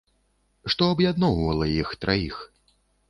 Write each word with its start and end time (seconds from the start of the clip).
Што 0.73 0.87
аб'ядноўвала 0.95 1.67
іх 1.83 1.95
траіх? 2.07 2.41